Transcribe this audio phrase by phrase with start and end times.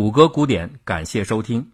[0.00, 1.72] 谷歌古典，感谢收听。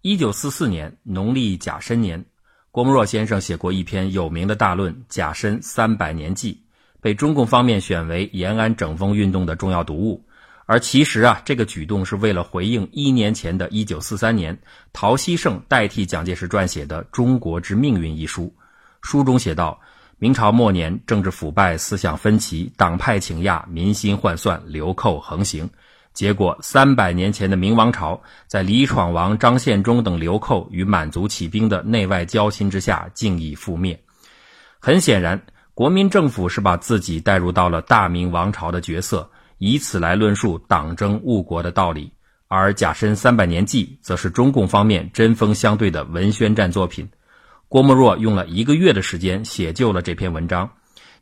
[0.00, 2.24] 一九四四年农历甲申年，
[2.70, 6.54] 郭沫若先生写过一篇有名的大论《甲申三百年记》，
[7.02, 10.24] 被中共方面选为延安整风运动的重要读物。
[10.64, 14.58] 而其实啊，这个举动是为了回应一年前的一九四三年，
[14.94, 18.50] 陶希圣代替蒋介石撰写的《中国之命运》一书。
[19.02, 19.78] 书中写道：
[20.18, 25.68] 明朝末年，政治腐败，思想分歧，党派倾轧，民心涣散，流寇横行。
[26.16, 34.00] 结果，三百年前的明王朝，在李闯王、张献忠等流寇与满族起兵的内外交心之下，竟已覆灭。
[34.80, 35.38] 很显然，
[35.74, 42.10] 国民政府是把自己带入到了大明王朝的角色，以此来论述党争误国的道理。
[42.48, 47.06] 而《甲申三百年记》则是中共方面针锋相对的文宣战作品。
[47.68, 50.70] 郭沫若用了一个月的时间写就了这篇文章。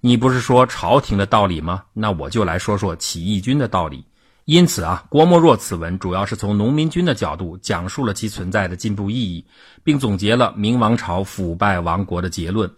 [0.01, 1.83] 你不是说朝廷的道理吗？
[1.95, 4.05] 那我就来说说起义军的道理。
[4.45, 9.45] 因此啊，郭沫若此文主要是从农民军的角度讲述了其存在的进步意义，
[9.83, 12.71] 并总结了明王朝腐败亡国的结论。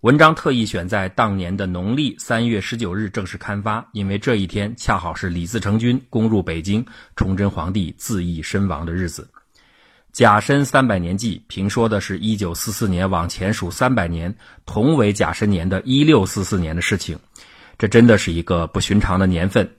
[0.00, 9.28] 文章特意选在当年的农历三月十九日正式刊发，因为这一天恰好是李自成军攻入北京、崇祯皇帝自缢身亡的日子。
[10.12, 14.34] 甲申三百年记评说的是一九四四年往前数三百年，
[14.66, 17.18] 同为甲申年的一六四四年的事情。
[17.78, 19.70] 这真的是一个不寻常的年份。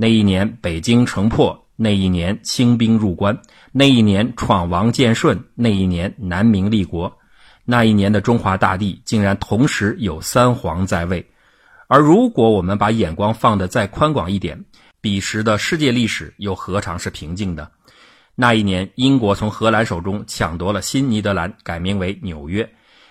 [0.00, 3.36] 那一年北京城破，那一年清兵入关，
[3.72, 7.12] 那一年闯王建顺，那一年南明立国，
[7.64, 11.28] 那一年的中华大地竟然同时有三皇在位。
[11.88, 14.64] 而如果我们把眼光放得再宽广一点，
[15.00, 17.68] 彼时的世界历史又何尝是平静的？
[18.36, 22.68] 那一年，英国从荷兰手中抢夺了新尼德兰，改名为纽约。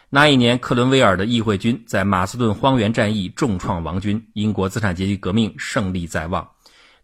[0.09, 6.47] 那一年，克伦威尔的议会军在马斯顿荒原战役重创王军，英国资产阶级革命胜利在望。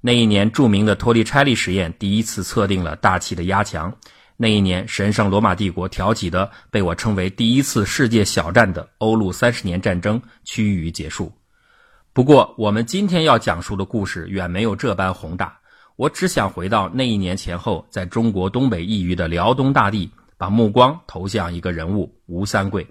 [0.06, 3.90] 那一年，著名的托利拆利实验第一次测定了大气的压强。
[4.36, 11.32] 那一年，神圣罗马帝国挑起的被我称为第一次世界小战的欧陆三十年战争趋于结束。
[12.12, 15.58] 不过，我们今天要讲述的故事远没有这般宏大。
[15.96, 22.86] 我只想回到那一年前后，在中国东北一隅的辽东大地，把目光投向一个人物——吴三桂。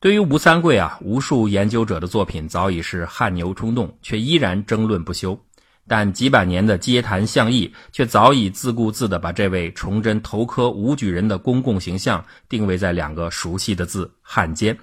[0.00, 5.38] 对于吴三桂啊，无数研究者的作品早已是汗牛充栋，却依然争论不休。
[5.86, 14.76] 但几百年的街谈巷议，却早已自顾自地把这位崇祯头科武举人的公共形象定位在两个熟悉的字“汉奸”。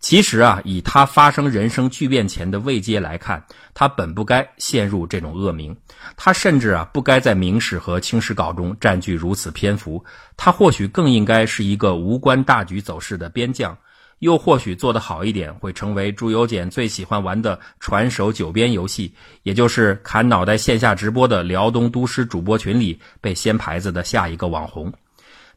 [0.00, 3.42] 其实啊，以他发生人生巨变前的位阶来看，
[3.74, 5.76] 他本不该陷入这种恶名。
[6.16, 10.04] 他甚至啊，不该在《明史》和《清史稿》中占据如此篇幅。
[10.36, 13.76] 他或许更应该是一个无关大局走势的边将。
[14.20, 24.92] 又或许做得好一点，会成为朱由检最喜欢玩的传手九边游戏，也就是砍脑袋线下直播的辽东都师主播群里被掀牌子的下一个网红。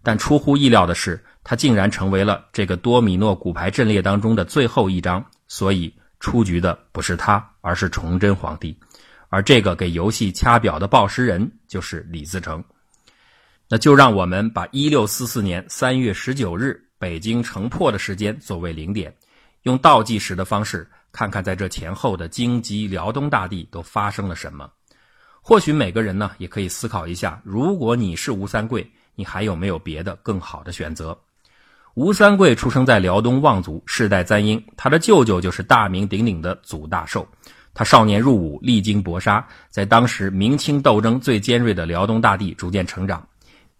[0.04, 5.24] 但出乎意料的是，他竟然成为了这个多米诺骨牌阵列当中的最后一张。
[5.48, 8.76] 所以出局的不是他，而是崇祯皇帝。
[9.30, 12.64] 而这个给游戏掐表的报时人就是李自成。
[13.70, 16.80] 那就让我们把一六四四年三月十九日。
[17.02, 19.12] 北京城破的时间作为零点，
[19.64, 24.70] 用倒计时的方式看看在这前后的京畿辽东大地都发生了什么。
[25.42, 31.18] 或许每个人呢也可以思考一下：如果你是吴三桂，你还有没有别的更好的选择？
[31.96, 37.28] 吴三桂出生在辽东望族，世代簪缨，他的舅舅就是大名鼎鼎的祖大寿。
[37.74, 43.28] 他少年入伍，历经搏杀，在当时明清斗争最尖锐的辽东大地逐渐成长。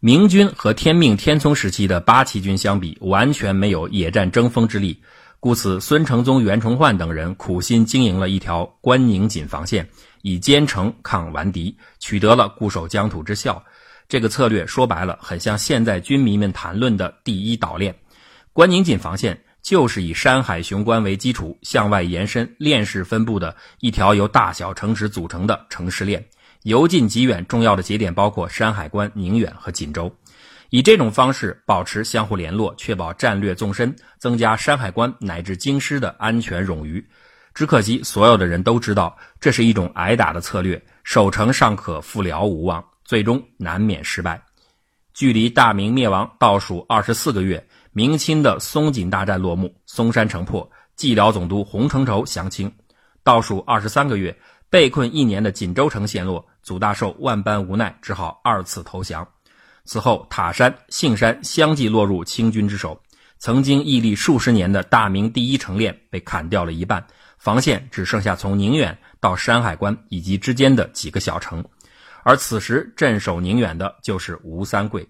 [0.04, 5.00] 明军和天命天聪时期的八旗军相比，完全没有野战争锋之力，
[5.40, 9.88] 故此孙承宗、袁崇焕等人苦心经营了一条关宁锦防线，
[10.24, 13.64] 以坚城抗顽敌，取得了固守疆土之效。
[14.10, 17.96] 这个策略说白了，很像现在军迷们谈论的第一岛链。
[18.54, 26.26] 关宁锦防线就是以山海雄关为基础，向外延伸、链式分布的一条由大小城池组成的城市链。
[26.64, 30.14] 由近及远，重要的节点包括山海关、宁远和锦州。
[30.70, 37.04] 以这种方式保持相互联络，确保战略纵深，增加山海关乃至京师的安全冗余。
[37.56, 44.40] 只可惜，所有的人都知道，这是一种挨打的策略，守城尚可，复辽无望，最终难免失败。
[45.16, 47.62] 距离大明灭亡倒数二十四个月，
[47.92, 52.72] 明清的松锦大战落幕，松山城破，蓟辽总督洪承畴降清。
[53.24, 54.38] 倒数二十三个月。
[54.70, 59.28] 被困一年的锦州城陷落，祖大寿万般无奈，只好二次投降。
[59.84, 63.02] 此后，塔山、杏山相继落入清军之手。
[63.40, 67.04] 曾经屹立数十年的大明第一城链被砍掉了一半，
[67.40, 71.66] 防线只剩下从宁远到山海关以及之间的几个小城。
[72.24, 75.08] 而此时镇守宁远的就是吴三桂。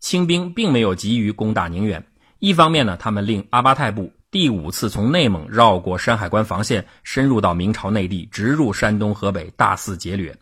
[0.00, 2.04] 清兵并没有急于攻打宁远，
[2.40, 10.32] 一方面呢，他们令阿巴泰部第五次从内蒙绕过山海关防线，深入到明朝内地，直入山东、河北，大肆劫掠；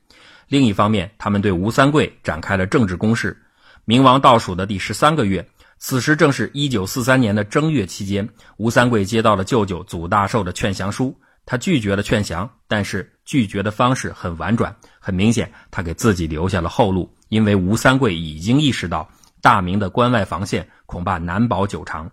[0.49, 3.37] 另一方面，他们对吴三桂展开了政治攻势。
[3.85, 5.47] 明王倒数的第十三个月，
[5.79, 11.19] 此时正是一九四三年的正月期间，吴三桂接到了舅舅祖大寿的劝降书。
[11.47, 17.11] 他拒绝了劝降，但是拒绝的方式很婉转，很明显，他给自己留下了后路。
[17.31, 19.09] 因为吴三桂已经意识到
[19.41, 22.11] 大明的关外防线恐怕难保久长，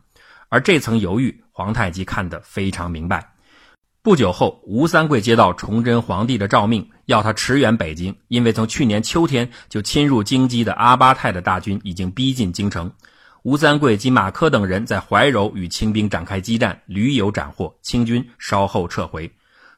[0.48, 3.35] 而这层犹豫，皇太极看得非常明白。
[4.06, 12.92] 不久后，吴三桂接到崇祯皇帝的诏命，要他驰援北京，因为从去年秋天就侵入京畿的阿巴泰的大军已经逼近京城。
[13.42, 19.32] 吴三桂及马科等人在怀柔与清兵展开激战，屡有斩获，清军稍后撤回。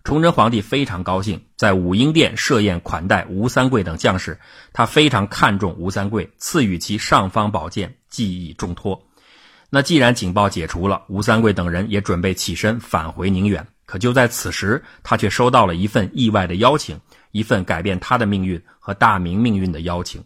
[0.03, 4.37] 崇祯皇帝非常高兴，在武英殿设宴款待吴三桂等将士。
[4.73, 9.01] 他非常看重吴三桂，赐予其尚方宝剑，寄以重托。
[9.69, 13.65] 那既然警报解除了，吴三桂等人也准备起身返回宁远。
[13.87, 16.99] 可就在此时，他却收到了一份意外的邀请，
[17.31, 20.23] 一份改变他的命运和大明命运的邀请。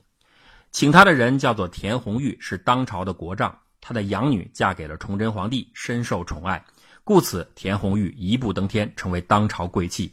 [0.72, 3.56] 请他的人叫做田红玉，是当朝的国丈。
[3.80, 6.64] 他的养女嫁给了崇祯皇帝，深受宠爱，
[7.04, 10.12] 故此田红玉一步登天，成为当朝贵戚。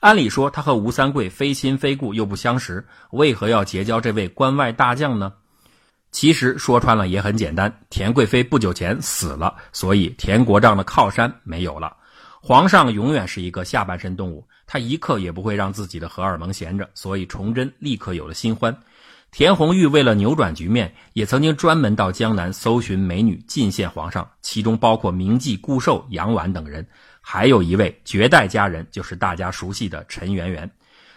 [0.00, 5.32] 按理说，他和吴三桂非亲非故，又不相识，为何要结交这位关外大将呢？
[6.10, 11.96] 其实说穿了也很简单，田贵妃不久前死了，所以田国丈的靠山没有了。
[12.40, 18.76] 皇上永远是一个下半身动物，他一刻也不会让自己的荷尔蒙闲着，所以崇祯立刻有了新欢。
[19.30, 26.86] 田红玉为了扭转局面，也曾经专门到江南搜寻美女进献皇上，其中包括名妓顾寿、杨婉等人，
[27.20, 30.70] 还有一位绝代佳人，就是大家熟悉的陈圆圆。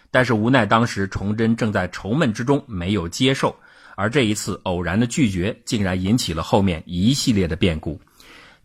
[0.09, 3.56] 但是无奈当时崇祯正在愁闷之中，没有接受。
[3.95, 8.01] 而这一次偶然的拒绝，竟然引起了后面一系列的变故。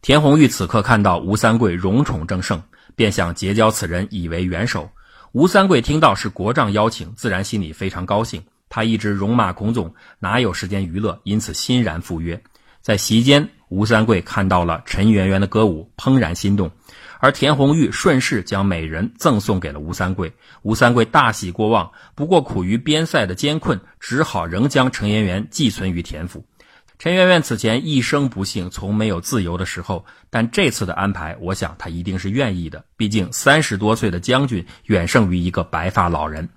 [0.07, 2.63] 田红玉此刻看到吴三桂荣宠正盛，
[2.95, 4.89] 便想结交此人以为元首。
[5.33, 8.41] 吴三桂听到是国丈邀请，自然心里非常高兴。
[8.69, 11.19] 他一直戎马孔总，哪有时间娱乐？
[11.25, 12.41] 因此欣然赴约。
[12.81, 16.71] 在席间，吴三桂看到了陈圆圆的歌舞，怦然心动。
[17.19, 20.33] 而田红玉顺势将美人赠送给了吴三桂。
[20.63, 26.45] 吴三桂大喜过望，不过苦于边塞的艰困，只好仍将陈圆圆寄存于田府。
[26.99, 30.07] 陈圆圆此前一生不幸，从没有自由的时候。
[30.31, 32.85] 但这次的安排，我想他一定是愿意的。
[32.97, 36.49] 毕竟三十多岁的将军，远胜于一个白发老人。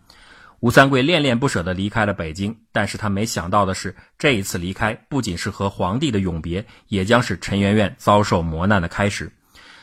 [0.62, 9.32] 吴三桂恋恋不舍地离开了北京，但是他没想到的是，这一次离开不仅是和皇帝的永别，也将是陈圆圆遭受磨难的开始。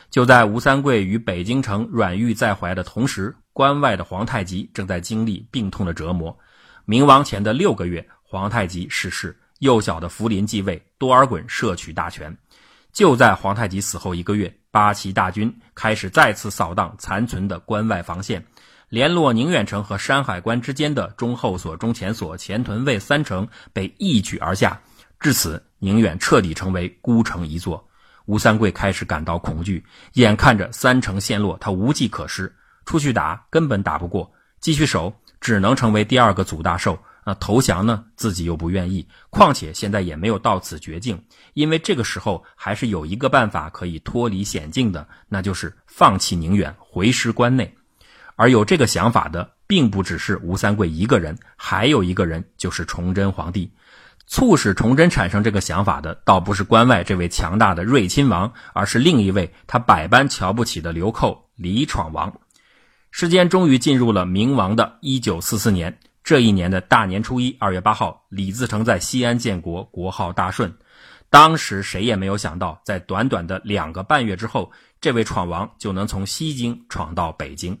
[0.09, 6.35] 就在吴三桂与北京城软玉在怀的同时，关外的皇太极正在经历病痛的折磨。
[6.85, 12.35] 明亡前的六个月，皇太极逝世，幼小的福临继位，多尔衮摄取大权。
[12.93, 18.43] 就在皇太极死后一个月，八旗大军开始再次扫荡残存的关外防线。
[18.89, 24.79] 联络宁远城和山海关之间的中后所、中前所、前屯卫三城被一举而下，
[25.19, 27.85] 至此宁远彻底成为孤城一座。
[28.25, 29.83] 吴三桂开始感到恐惧，
[30.13, 32.53] 眼看着三城陷落，他无计可施，
[32.85, 36.97] 出去打根本打不过，继续守只能成为第二个祖大寿。
[37.27, 41.21] 那投降呢，自己又不愿意，况且现在也没有到此绝境，
[41.55, 47.69] 因为这个时候还是有一个办法可以脱离险境的，那就是放弃宁远，回师关内。
[48.37, 53.69] 而有这个想法的，并不只是吴三桂一个人，还有一个人就是崇祯皇帝。
[54.25, 62.33] 促使崇祯产生这个想法的，倒不是关外这位强大的睿亲王，而是另一位他百般瞧不起的流寇李闯王。
[63.11, 70.75] 时间终于进入了明亡的一九四四年，这一年的大年初一，二月八号，李自成在西安建国，国号大顺。
[71.29, 74.69] 当时谁也没有想到，在短短的两个半月之后，
[74.99, 77.79] 这位闯王就能从西京闯到北京。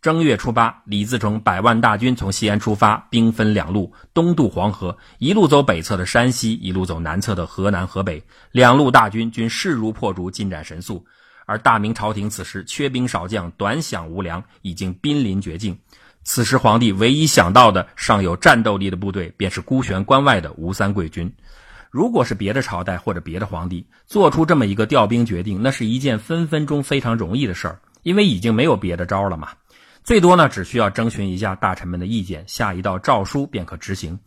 [0.00, 8.22] 正月初八，李自成百万大军从西安出发，兵分两路，东渡黄河，一路走北侧的山西，一路走南侧的河南、河北。
[8.52, 11.04] 两路大军均势如破竹，进展神速。
[11.44, 15.76] 而大明朝廷此时缺兵少将，短饷无粮，已经濒临绝境。
[16.22, 21.32] 此时皇帝唯一想到的尚有战斗力的部队，便是孤悬关外的吴三桂军。
[21.90, 29.48] 如果是别的朝代或者别的皇帝做出这么一个调兵决定，那是一件分分钟非常容易的事儿，因为已经没有别的招了嘛。
[30.04, 34.18] 最多呢，只需要征询一下大臣们的意见，下一道诏书便可执行。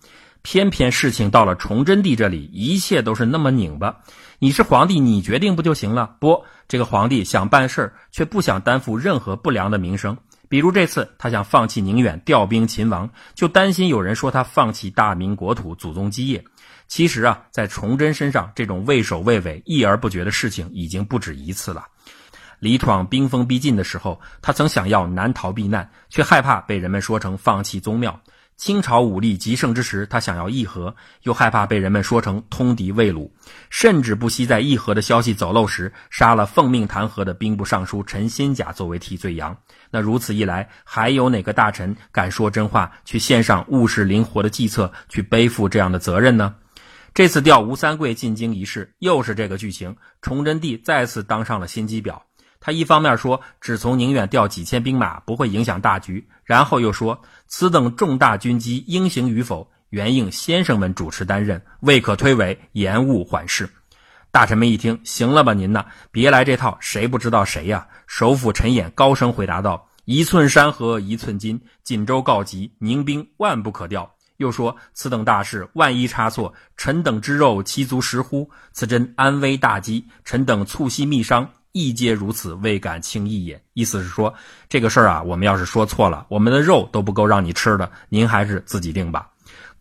[0.42, 3.96] 偏偏事情到了崇祯帝这里，一切都是那么拧巴。
[4.40, 6.18] 你是皇帝，你决定不就行了？
[6.20, 10.18] 不，这个皇帝想办事儿，却不想担负任何不良的名声，
[10.54, 16.46] 比如这次他想放弃宁远调兵秦王，就担心有人说他放弃大明国土、祖宗基业。
[16.88, 21.88] 其实啊，在崇祯身上，这种畏首畏尾、议而不决的事情已经不止一次了。
[22.60, 28.22] 李闯兵锋逼近的时候，他曾想要南逃避难，却害怕被人们说成放弃宗庙。
[28.64, 33.30] 清朝武力极盛之时，他想要议和，又害怕被人们说成通敌魏鲁，
[33.70, 39.58] 甚至不惜在议和的消息走漏时，杀了奉命弹劾的兵部尚书陈新甲作为替罪羊。
[39.92, 46.56] 那如此一来，还有哪个大臣敢说真话，去献上务实灵活的计策，去背负这样的责任呢？
[47.14, 49.94] 这次调吴三桂进京一事，又是这个剧情。
[50.22, 52.22] 崇祯帝再次当上了心机婊。
[52.66, 63.70] 他一方面说只从宁远调几千兵马不会影响大局，然后又说此等重大军机应行与否，原应先生们主持担任，未可推诿，延误缓事。
[64.32, 67.86] 大臣们一听，行了吧，您呐，别来这套，谁不知道谁呀？
[68.08, 78.50] 首辅陈演高声回答道：“一寸山河一寸金，锦州告急，宁兵万不可调。”又说此等大事，万一差错，臣等之肉其足食乎？
[78.72, 81.50] 此真安危大机，臣等促膝密商。
[81.74, 83.62] 亦皆如此，未敢轻易也。
[83.74, 84.34] 意思是说，
[84.70, 89.30] 这个事儿啊，我们要是说错了，我们的肉都不够让你吃的，您还是自己定吧。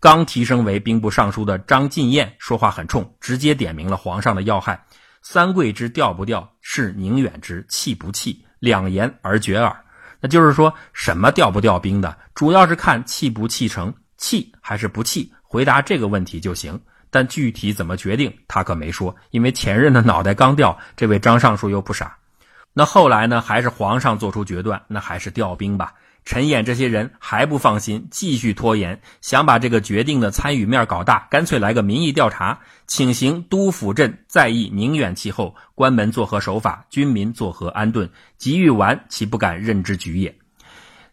[0.00, 4.84] 刚提升为兵部尚书的张进彦说话很冲，直接点明了皇上的要害：
[5.20, 9.76] 三桂之调不调，是宁远之弃不弃，两言而决耳。
[10.18, 16.80] 那就是说什么调不调兵的，主要是看弃不弃城，弃还是不弃，回答这个问题就行。
[17.12, 22.16] 但具体怎么决定，他可没说，因为前任的脑袋刚掉，这位张尚书又不傻。
[22.72, 23.42] 那后来呢？
[23.42, 25.92] 还是皇上做出决断，那还是调兵吧。
[26.24, 38.08] 陈演这些人还不放心，继续拖延，想把这个决定的参与面搞大，干脆来个民意调查，请行都府镇在意宁远气候，关门作何守法，军民作何安顿？
[38.38, 40.34] 急欲完，岂不敢任之局也？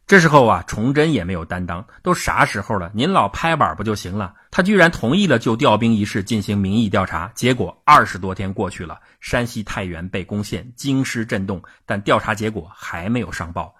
[0.09, 4.33] 这时候啊，崇祯也没有担当，都啥时候了，您老拍板不就行了？
[4.49, 13.71] 他居然同意了就调兵一事进行民意调查，结果二十多天过去了，山西太原被攻陷，京师震动，但调查结果还没有上报。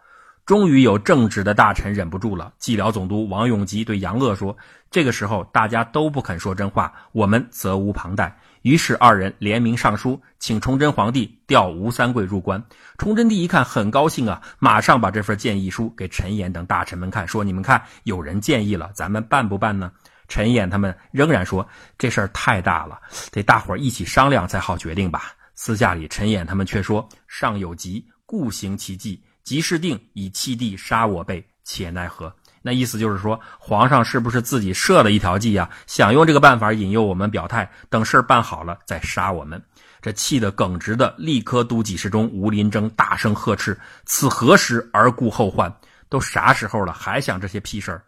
[0.45, 4.55] 终于有正直的大臣忍不住了，蓟辽总督王永吉对杨鄂说
[4.91, 12.61] ：“这个时候大家都不肯说真话，我们责无旁贷。”于是二人联名上书，请崇祯皇帝调吴三桂入关。
[12.97, 19.91] 崇祯帝一看很高兴啊，马上把这份建议书给陈演等大臣们看，说：“你们看，有人建议了，咱们办不办呢？”
[20.27, 22.99] 陈演他们仍然说：“这事儿太大了，
[23.31, 35.69] 得大伙儿一起商量才好决定吧。”私下里，陈演他们却说：“上有急，故行其计；急事定，以弃地杀我辈，且奈何？”那意思就是说，皇上是不是自己设了一条计呀？
[35.87, 39.61] 想用这个办法引诱我们表态，等事儿办好了再杀我们。
[40.01, 45.73] 这气得耿直的立科都给事中吴林征大声呵斥：“此何时而顾后患？
[46.07, 48.01] 都啥时候了，还想这些屁事儿？”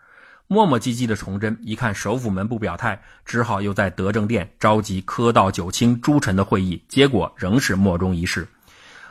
[0.48, 8.46] 磨磨唧唧的崇祯一看首府门不表态，只好又在德政殿召集科道九卿诸臣的会议，结果仍是莫衷一是。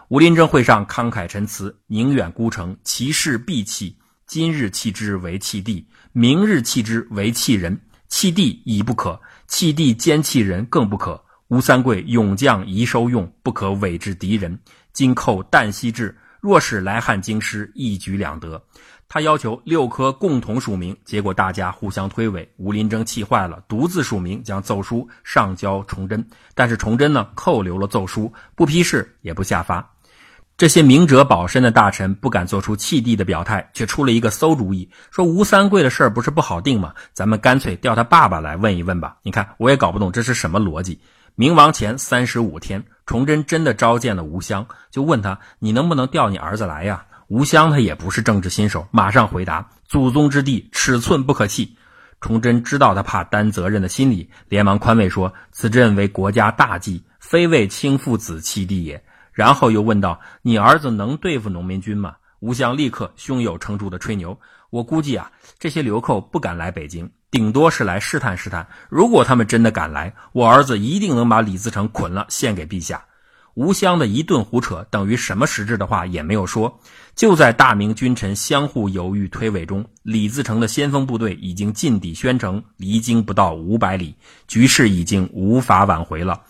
[0.09, 3.97] 吴林征会上慷慨陈词：“宁远孤城，其势必弃。”
[4.31, 7.77] 今日弃之为弃地，明日弃之为弃人。
[8.07, 11.21] 弃地已不可，弃地兼弃人更不可。
[11.49, 14.57] 吴三桂勇将宜收用，不可委之敌人。
[14.93, 18.63] 今寇旦夕至，若使来汉京师，一举两得。
[19.09, 22.47] 他要求六科共同署名，结果大家互相推诿。
[22.57, 26.25] 吴林征气坏了，独自署名，将奏书上交崇祯。
[26.55, 29.93] 但是崇祯呢，扣留了奏书，不批示，也不下发。
[30.61, 36.93] 这些明哲保身的大臣不敢做出弃地的表态，却出了一个馊主意，说吴三桂的事儿不是不好定吗？
[37.15, 39.17] 咱们干脆调他爸爸来问一问吧。
[39.23, 41.01] 你看，我也搞不懂这是什么逻辑。
[41.35, 51.75] 明亡前三十五天，崇祯真的召见了吴襄，就问他：“你能不能调你儿子来呀？”吴襄他也不是政治新手，马上回答：“祖宗之地，尺寸不可弃。”
[52.21, 59.03] 崇祯知道他怕担责任的心理，连忙宽慰说：“此朕为国家大计，非为亲父子弃地也。”
[59.41, 68.69] 然后又问道：“你儿子能对付农民军吗？”吴襄立刻胸有成竹的吹牛：“我估计啊，这些流寇不敢来北京，顶多是来试探试探。
[68.91, 73.03] 如果他们真的敢来，我儿子一定能把李自成捆了献给陛下。”
[73.55, 76.79] 吴襄的一顿胡扯，等于什么实质的话也没有说。
[77.17, 84.15] 就在大明君臣相互犹豫推诿中，李自成的先锋部队已经进抵宣城，离京不到五百里，
[84.47, 86.43] 局势已经无法挽回了。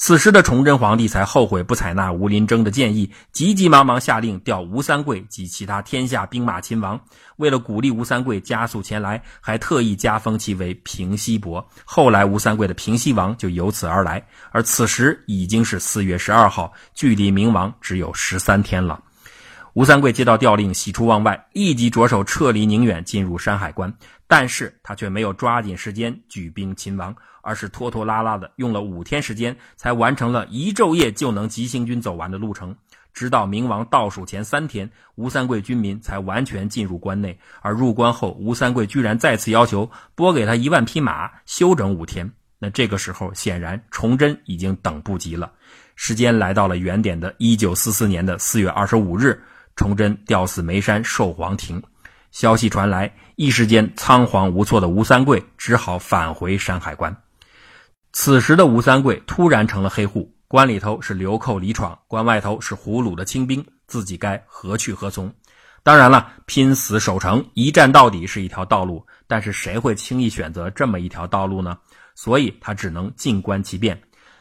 [0.00, 6.98] 此时的崇祯皇帝才后悔不采纳吴林征的建议，急急忙忙下令调吴三桂及其他天下兵马勤王。
[7.38, 11.68] 为了鼓励吴三桂加速前来，还特意加封其为平西伯。
[11.84, 14.24] 后来吴三桂的平西王就由此而来。
[14.52, 19.02] 而此时已经是四月十二号，距离明亡只有十三天了。
[19.74, 23.92] 吴三桂接到调令，喜出望外，立即着手撤离宁远，进入山海关。
[24.28, 27.14] 但是他却没有抓紧时间举兵擒王，
[27.48, 32.76] 而是拖拖拉拉的用了五天时间，才完成了一昼夜就能急行军走完的路程。
[33.14, 37.38] 直到明王倒数前三天，吴三桂军民才完全进入关内。
[37.62, 42.30] 而入关后，吴三桂居然再次要求拨给他一万匹马，休整五天。
[42.58, 45.50] 那这个时候，显然崇祯已经等不及了。
[45.96, 49.42] 时间来到了原点的一九四四年的四月二十五日。
[49.74, 51.80] 崇祯吊死眉山寿皇亭，
[52.32, 57.16] 消息传来，一时间仓皇无措的吴三桂只好返回山海关。
[58.20, 65.32] 此时的吴三桂突然成了黑户，关里头是流寇李闯，关外头是胡虏的清兵，自己该何去何从？
[65.84, 71.78] 当然了，拼死守城，一战到底是一条道路，但是谁会轻易选择这么一条道路呢？
[72.16, 73.96] 所以他只能静观其变。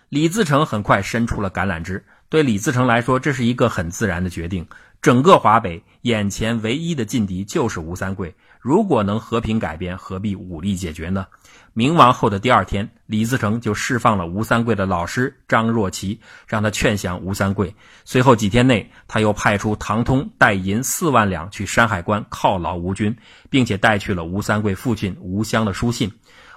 [0.09, 4.67] 李自成很快伸出了橄榄枝，对李自成来说，这是一个很自然的决定。
[5.03, 11.27] 整个华北眼前唯一的劲敌就是吴三桂，如果能和平改编，何必武力解决呢？
[11.73, 17.75] 明亡后的第二天，李自成就释放了吴三桂的老师张若琪，让他劝降吴三桂。
[18.03, 23.15] 随后几天内，他又派出唐通带银四万两去山海关犒劳吴军，
[23.49, 26.11] 并且带去了吴三桂父亲吴襄的书信。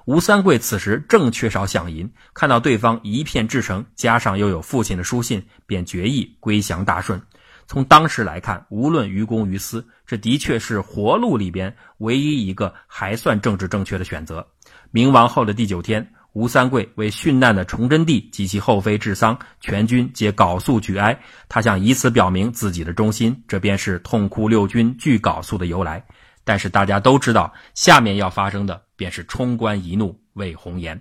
[0.07, 7.21] 吴三桂此时正缺少饷银，看到对方一片至诚，加上又有父亲的书信，便决意归降大顺。
[7.71, 14.45] 从当时来看，无论于公于私，这的确是活路里边唯一一个还算政治正确的选择。
[14.91, 21.17] 明亡后的第九天，吴三桂为殉难的崇祯帝及其后妃治丧，全军皆缟素举哀。
[21.49, 26.05] 他想以此表明自己的忠心，这便是痛哭六军俱缟素的由来。
[26.43, 31.01] 但是大家都知道，下面要发生的便是冲冠一怒为红颜。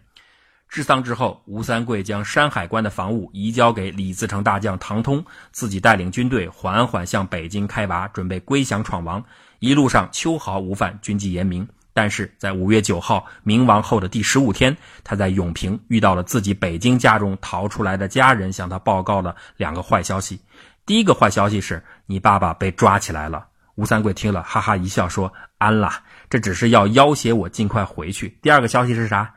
[0.69, 9.23] 治丧之后，吴三桂将山海关的防务移交给李自成大将唐通，自己带领军队缓缓向北京开拔，准备归降闯王。
[9.57, 11.67] 一路上秋毫无犯，军纪严明。
[11.91, 20.39] 但是在五月九号明亡后的第十五天，他在永平遇到了自己北京家中逃出来的家人，向他报告了两个坏消息。
[20.85, 23.47] 第一个坏消息是你爸爸被抓起来了。
[23.73, 25.91] 吴三桂听了，哈哈一笑，说：“安了，
[26.29, 29.33] 这只是要要挟我尽快回去。”第二个消息是啥？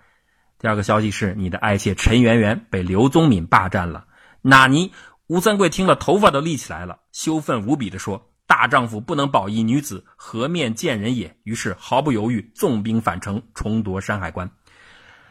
[0.62, 4.04] 第二个消息是，你的爱妾陈圆圆被刘宗敏霸占了。
[4.42, 4.92] 纳尼？
[5.26, 14.48] 吴三桂听了，头发都立起来了，羞愤无比地说：“大丈夫不能保一女子，何面见人也？”于是毫不犹豫，纵兵返城，重夺山海关。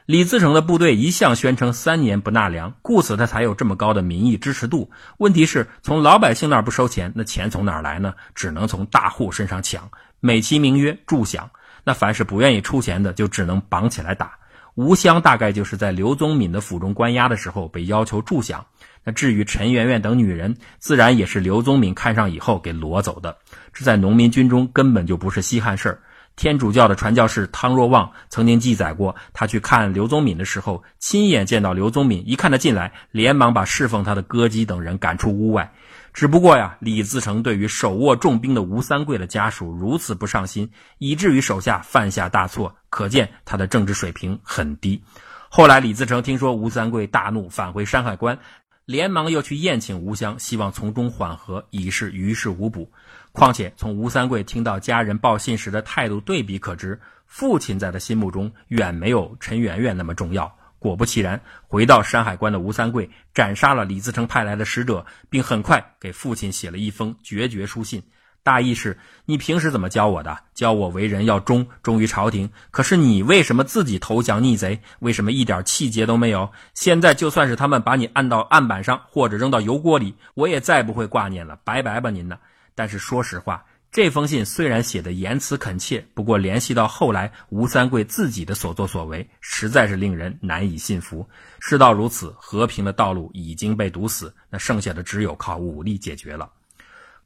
[0.05, 4.91] 李自成的部队一向宣称三年不纳粮，故此他才有这么高的民意支持度。
[5.17, 8.13] 问题是，从老百姓那儿不收钱，那钱从哪儿来呢？
[8.35, 9.89] 只能从大户身上抢，
[10.19, 11.47] 美其名曰助饷。
[11.85, 14.37] 那凡是不愿意出钱的，就只能绑起来打。
[14.75, 18.59] 吴襄大概就是在刘宗敏的府中关押的时候被要求助饷。
[19.03, 23.35] 那至于陈圆圆等女人，自然也是刘宗敏看上以后给掳走的。
[23.73, 25.99] 这在农民军中根本就不是稀罕事儿。
[26.37, 35.71] 天主教的传教士汤若望曾经记载过，他去看刘宗敏的时候，亲眼见到刘宗敏一看他进来，连忙把侍奉他的歌姬等人赶出屋外。
[36.13, 45.01] 只不过呀，李自成对于手握重兵的吴三桂的家属如此不上心，以至于手下犯下大错，可见他的政治水平很低。
[45.47, 48.39] 后来李自成听说吴三桂大怒，返回山海关，
[48.85, 52.91] 连忙又去宴请吴襄，希望从中缓和，已是于事无补。
[53.31, 60.53] 况且从吴三桂听到家人报信时的态度对比可知，父亲在他心目中远没有陈圆圆那么重要。
[60.81, 68.01] 果不其然，回到山海关的吴三桂斩杀了李自成派来的使者，并很快给父亲写了一封决绝书信，
[68.41, 70.35] 大意是：你平时怎么教我的？
[70.55, 72.49] 教我为人要忠，忠于朝廷。
[72.71, 74.81] 可是你为什么自己投降逆贼？
[75.01, 76.51] 为什么一点气节都没有？
[76.73, 81.59] 现在就算是他们把你按到案板上，或者扔到油锅里，我也再不会挂念了。
[81.63, 82.39] 拜拜吧，您呢？
[82.73, 83.63] 但是说实话。
[83.91, 91.27] 这封信虽然写的言辞恳切，不过联系到后来吴三桂自己的所作所为，实在是令人难以信服。
[91.59, 96.49] 事到如此，和平的道路已经被堵死，那剩下的只有靠武力解决了。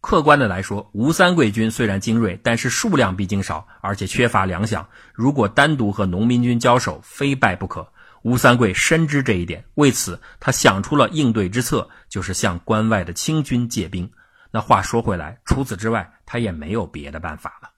[0.02, 4.84] 客观的来说，吴三桂军虽然精锐，但是数量毕竟少，而且缺乏粮饷。
[5.14, 7.88] 如果单独和农民军交手，非败不可。
[8.24, 14.10] 吴三桂深知这一点，为此他想出了应对之策，就是向关外的清军借兵。
[14.56, 17.70] 那话说回来，除此之外，他也没有别的办法了。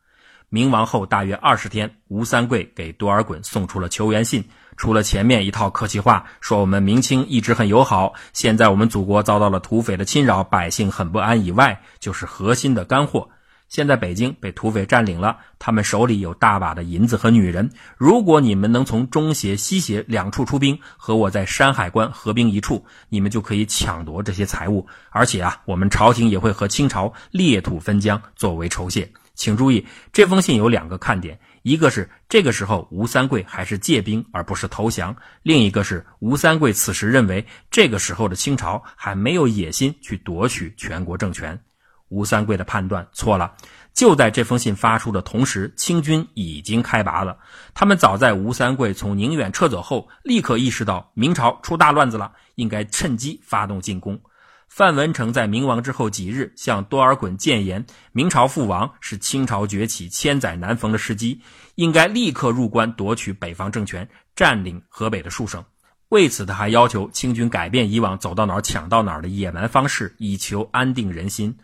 [0.48, 4.48] 明亡后大约二十天，吴三桂给多尔衮送出了求援信。
[4.76, 13.28] 除了前面一套客气话，说我们明清一直很友好，现在我们祖国遭到了土匪的侵扰，百姓很不安以外，就是核心的干货。
[13.67, 17.69] 现在北京被土匪占领了，他们手里有大把的银子和女人。
[17.97, 24.88] 如果你们能从中协、西协两处出兵，和我在山海关合兵一处，你们就可以抢夺这些财物。
[25.10, 29.12] 而且啊，我们朝廷也会和清朝裂土分疆，作为酬谢。
[29.36, 41.60] 请注意，这封信有两个看点：一个是这个时候吴三桂还是借兵而不是投降；另一个是吴三桂此时认为这个时候的清朝还没有野心去夺取全国政权。
[42.10, 43.54] 吴三桂的判断错了。
[43.93, 47.38] 就在这封信发出的同时，清军已经开拔了。
[47.74, 54.20] 他们早在吴三桂从宁远撤走后，立刻意识到明朝出大乱子了，应该趁机发动进攻。
[54.70, 61.41] 范文成在明亡之后几日向多尔衮谏言：明朝覆亡是清朝崛起千载难逢的时机，
[61.76, 65.63] 应该立刻入关夺取北方政权，占领河北的数省。
[66.10, 71.58] 为此，他还要求清军改变以往走到哪儿抢到哪儿的野蛮方式，以求安定人心。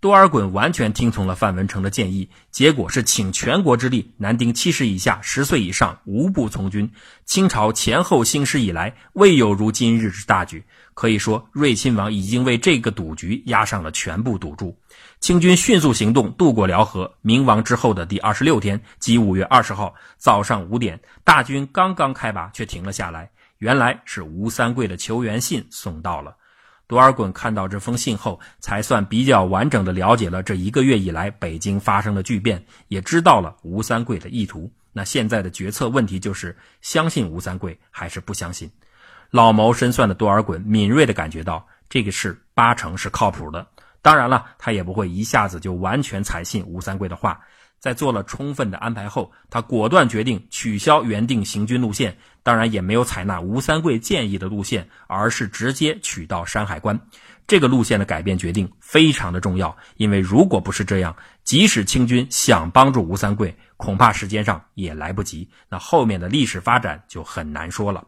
[0.00, 6.88] 多尔衮完全听从了范文成的建议，结果是请全国之力，男丁七十以下、十岁以上无不从军。
[7.24, 10.62] 清朝前后兴师以来，未有如今日之大举。
[10.94, 14.78] 可以说，瑞亲王已经为这个赌局押上了全部赌注。
[15.18, 17.12] 清军迅速行动，渡过辽河。
[17.20, 23.28] 明亡之后的第二十六天，即五月二十号早上五点，大军刚刚开拔，却停了下来。
[23.58, 26.36] 原来是吴三桂的求援信送到了。
[26.88, 34.72] 多尔衮看到这封信后，才算比较完整的了解了这一个月以来北京发生的巨变，也知道了吴三桂的意图。
[34.94, 38.70] 那现在的决策问题就是：相信吴三桂还是不相信？
[39.30, 43.66] 老谋深算的多尔衮敏锐地感觉到，这个事八成是靠谱的。
[44.00, 47.38] 当然了，他也不会一下子就完全采信吴三桂的话。
[47.78, 56.98] 在做了充分的安排后，他果断决定取消原定行军路线，当然也没有采纳吴三桂建议的路线，而是直接取到山海关。
[57.46, 68.04] 这个路线的改变决定非常的重要，因为如果不是这样，即使清军想帮助吴三桂，恐怕时间上也来不及，那后面的历史发展就很难说了。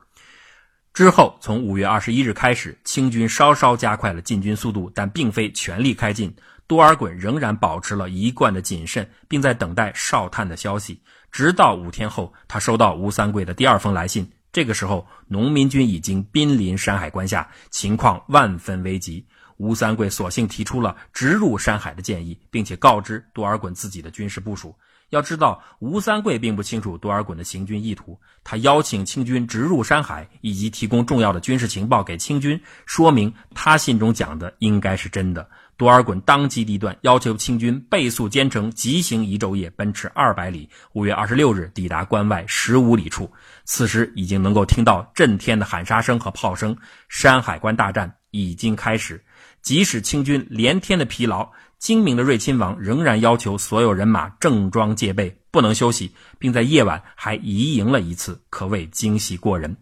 [0.93, 6.35] 之后，从五月二十一日开始，清军稍稍加快了进军速度，但并非全力开进。
[6.67, 11.01] 多尔衮仍然保持了一贯的谨慎，并在等待哨探的消息。
[11.33, 14.31] 直到五天后，他收到吴三桂的第二封来信。
[14.53, 19.25] 这个时候，农民军已经濒临山海关下，情况万分危急。
[19.57, 24.75] 吴三桂索性提出了直入山海的建议，并且告知多尔衮自己的军事部署。
[25.11, 28.19] 要知道，吴三桂并不清楚多尔衮的行军意图。
[28.43, 35.49] 他邀请清军直入山海，以及提供重要的军事情报给清军，说明他信中讲的应该是真的。
[35.77, 40.69] 多尔衮当机立断，要求清军倍速兼程，急行一昼夜，奔驰二百里。
[40.93, 43.31] 五月二十六日抵达关外十五里处，
[43.65, 46.77] 此时已经能够听到震天的喊杀声和炮声。
[47.09, 49.23] 山海关大战已经开始，
[49.63, 59.77] 即使清军连天的疲劳，精明的瑞亲王仍然要求所有人马正装戒备，不能休息，并在夜晚还移营了一次，可谓精细过人。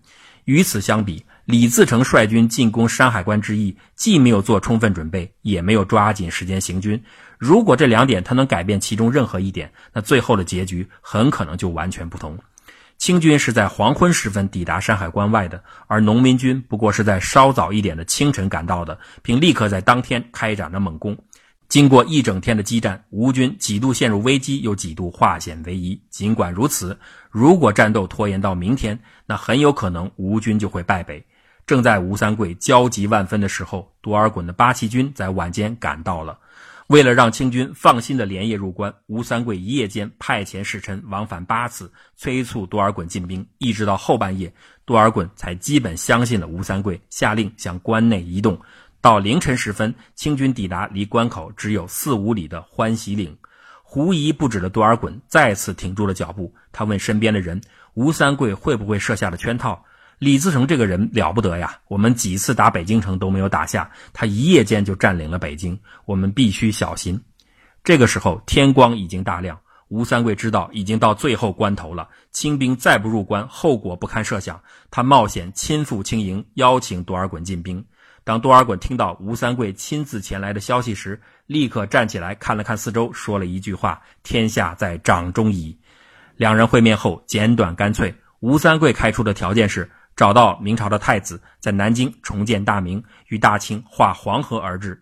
[0.44, 7.02] 与此相比，李自成率军进攻山海关之役，既没有做充分准备，也没有抓紧时间行军。
[7.36, 12.38] 如果这两点他能改变其中任何一点，那最后的结局很可能就完全不同。
[12.98, 21.16] 清军是在黄昏时分抵达山海关外的，而农民军不过是在稍早一点的清晨赶到的，并立刻在当天开展了猛攻。
[21.68, 26.00] 经过一整天的激战，吴军几度陷入危机，又几度化险为夷。
[26.10, 26.98] 尽管如此，
[27.30, 31.24] 如果战斗拖延到明天，那很有可能吴军就会败北。
[31.66, 36.38] 正在吴三桂焦急万分的时候，多尔衮的八旗军在晚间赶到了。
[36.88, 43.46] 为了让清军放心的连夜入关，吴三桂一夜间派遣使臣往返八次，催促多尔衮进兵。
[43.58, 44.50] 一直到后半夜，
[44.86, 48.58] 多尔衮才基本相信了吴三桂，下令向关内移动。
[49.02, 53.36] 到凌晨时分，清军抵达离关口只有四五里的欢喜岭。
[53.82, 56.54] 狐疑不止的多尔衮再次停住了脚步。
[56.72, 57.60] 他问身边的人
[57.92, 59.84] ：“吴三桂会不会设下了圈套？”
[60.18, 61.78] 李自成这个人了不得呀！
[61.86, 67.20] 我们几次打北京城都没有打下，他一夜间就占领了北京，我们必须小心。
[67.84, 69.56] 这个时候天光已经大亮，
[69.88, 74.60] 吴三桂知道已经到最后关头了，清兵再不入关，后果不堪设想。
[74.90, 77.84] 他冒险亲赴清营，邀请多尔衮进兵。
[78.24, 85.78] 当多尔衮听到吴三桂亲自前来的消息时，立刻站起来看了看四周，说了一句话：“天下在掌中矣。”
[86.36, 88.14] 两人会面后简短干脆。
[88.40, 95.00] 吴三桂开出的条件是找到明朝的太子，在南京重建大明，与大清划黄河而治。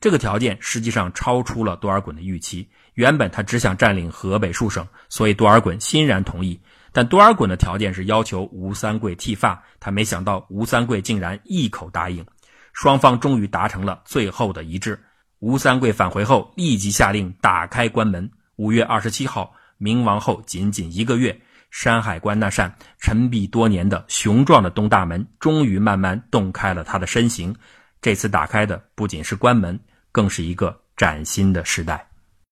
[0.00, 2.66] 这个条件实际上超出了多尔衮的预期。
[2.94, 6.58] 原本他只想占领河北数省，所以多尔衮欣然同意。
[6.92, 12.24] 但多尔衮的条件是要求吴三桂剃发，他没想到吴三桂竟然一口答应。
[12.72, 14.98] 双方终于达成了最后的一致。
[15.40, 18.30] 吴三桂返回后，立即下令打开关门。
[18.56, 21.38] 五月二十七号，明亡后仅仅一个月，
[21.74, 27.52] 山海关那扇沉闭多年的雄壮的东大门，终于慢慢洞开了他的身形。
[28.00, 29.78] 这次打开的不仅是关门，
[30.12, 32.06] 更是一个崭新的时代。